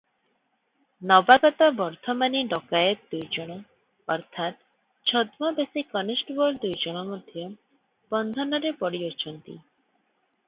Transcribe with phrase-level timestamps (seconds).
[1.09, 3.57] ନବାଗତ ବର୍ଦ୍ଧମାନୀ ଡକାଏତ ଦୁଇଜଣ
[4.15, 4.57] ଅର୍ଥାତ୍
[5.11, 7.45] ଛଦ୍ମବେଶୀ କନେଷ୍ଟବଳ ଦୁଇଜଣ ମଧ୍ୟ
[8.15, 9.59] ବନ୍ଧନରେ ପଡ଼ିଅଛନ୍ତି।